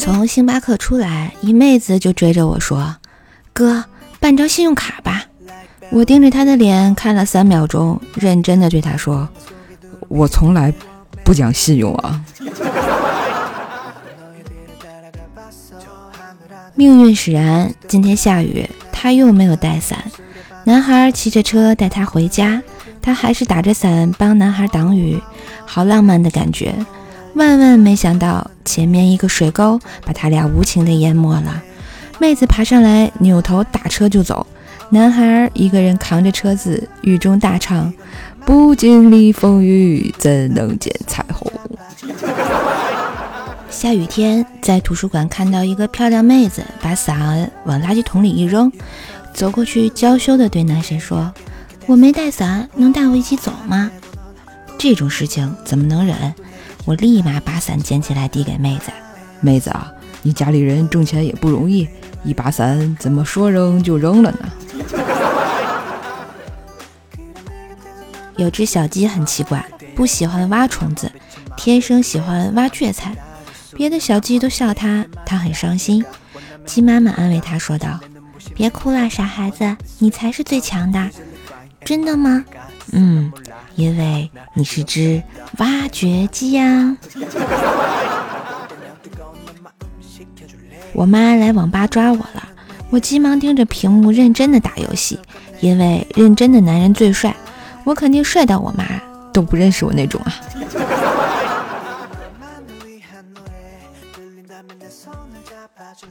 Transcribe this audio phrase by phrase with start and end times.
[0.00, 2.96] 从星巴克出来，一妹子就追着我说
[3.52, 3.84] ：“哥，
[4.18, 5.26] 办张信用卡吧。”
[5.92, 9.28] 我盯着她的脸看了三秒钟，认真的对她说
[10.08, 10.72] ：“我从来
[11.22, 12.24] 不讲信用啊。
[16.74, 20.02] ”命运使然，今天下雨，他又没有带伞。
[20.64, 22.62] 男孩骑着车带她回家，
[23.02, 25.20] 他还是打着伞帮男孩挡雨，
[25.66, 26.74] 好浪漫的感觉。
[27.34, 31.62] 万万没想到，前面一个水沟把他俩无情的淹没了。
[32.18, 34.46] 妹子爬上来，扭头打车就走。
[34.90, 37.92] 男孩一个人扛着车子，雨中大唱
[38.44, 41.50] ：“不经历风雨，怎能见彩虹？”
[43.70, 48.70] 下雨天，在图书馆看到一个漂亮妹子，把伞往垃圾桶里一扔，
[49.32, 51.32] 走过去娇羞地对男神说
[51.86, 53.90] ：“我没带伞，能带我一起走吗？”
[54.76, 56.34] 这种事情怎么能忍？
[56.84, 58.90] 我立马把伞捡起来递给妹子
[59.40, 61.88] ：“妹子啊，你家里人挣钱也不容易，
[62.24, 64.38] 一把伞怎么说扔就扔了呢？”
[68.36, 71.12] 有只小鸡很奇怪，不喜欢挖虫子，
[71.56, 73.14] 天生喜欢挖蕨菜。
[73.76, 76.04] 别的小鸡都笑它，它很伤心。
[76.64, 78.00] 鸡妈妈安慰它说道
[78.56, 81.10] ：“别哭了，傻孩子，你才是最强的。”
[81.84, 82.44] 真的吗？
[82.92, 83.19] 嗯，
[83.76, 85.22] 因为你是只
[85.58, 86.96] 挖掘机呀。
[90.92, 92.48] 我妈来网吧抓我了，
[92.90, 95.18] 我急忙盯着屏幕认真的打游戏，
[95.60, 97.34] 因为认真的男人最帅，
[97.84, 98.84] 我肯定帅到我妈
[99.32, 100.34] 都不认识我那种啊。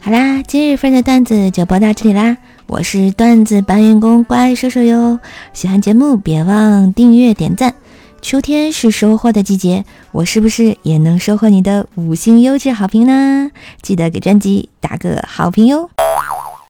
[0.02, 2.38] 好啦，今日份的段子就播到这里啦！
[2.70, 5.20] 我是段子搬运工怪兽兽哟，
[5.54, 7.74] 喜欢节目别忘订阅点赞。
[8.22, 13.50] 秋天是收获的季节，我是不是也能收获你的五星优质好评呢？
[13.82, 15.90] 记得给专辑打个好评哟！